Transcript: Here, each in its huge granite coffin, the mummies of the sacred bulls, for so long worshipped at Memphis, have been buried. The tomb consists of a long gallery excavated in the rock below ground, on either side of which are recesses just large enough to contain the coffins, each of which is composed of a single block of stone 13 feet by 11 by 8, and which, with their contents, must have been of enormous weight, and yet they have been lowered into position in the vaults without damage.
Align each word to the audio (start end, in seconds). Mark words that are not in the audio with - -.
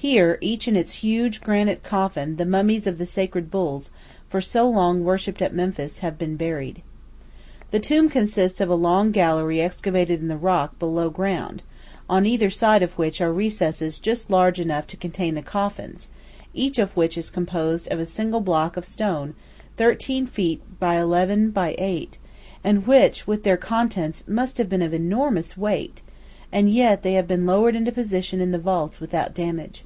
Here, 0.00 0.38
each 0.40 0.68
in 0.68 0.76
its 0.76 1.02
huge 1.02 1.40
granite 1.40 1.82
coffin, 1.82 2.36
the 2.36 2.46
mummies 2.46 2.86
of 2.86 2.98
the 2.98 3.04
sacred 3.04 3.50
bulls, 3.50 3.90
for 4.28 4.40
so 4.40 4.68
long 4.68 5.02
worshipped 5.02 5.42
at 5.42 5.52
Memphis, 5.52 5.98
have 5.98 6.16
been 6.16 6.36
buried. 6.36 6.82
The 7.72 7.80
tomb 7.80 8.08
consists 8.08 8.60
of 8.60 8.70
a 8.70 8.76
long 8.76 9.10
gallery 9.10 9.60
excavated 9.60 10.20
in 10.20 10.28
the 10.28 10.36
rock 10.36 10.78
below 10.78 11.10
ground, 11.10 11.64
on 12.08 12.26
either 12.26 12.48
side 12.48 12.84
of 12.84 12.96
which 12.96 13.20
are 13.20 13.32
recesses 13.32 13.98
just 13.98 14.30
large 14.30 14.60
enough 14.60 14.86
to 14.86 14.96
contain 14.96 15.34
the 15.34 15.42
coffins, 15.42 16.10
each 16.54 16.78
of 16.78 16.96
which 16.96 17.18
is 17.18 17.28
composed 17.28 17.88
of 17.88 17.98
a 17.98 18.06
single 18.06 18.40
block 18.40 18.76
of 18.76 18.84
stone 18.86 19.34
13 19.78 20.26
feet 20.26 20.62
by 20.78 20.94
11 21.00 21.50
by 21.50 21.74
8, 21.76 22.18
and 22.62 22.86
which, 22.86 23.26
with 23.26 23.42
their 23.42 23.56
contents, 23.56 24.22
must 24.28 24.58
have 24.58 24.68
been 24.68 24.80
of 24.80 24.94
enormous 24.94 25.56
weight, 25.56 26.04
and 26.52 26.70
yet 26.70 27.02
they 27.02 27.14
have 27.14 27.26
been 27.26 27.44
lowered 27.44 27.74
into 27.74 27.90
position 27.90 28.40
in 28.40 28.52
the 28.52 28.58
vaults 28.60 29.00
without 29.00 29.34
damage. 29.34 29.84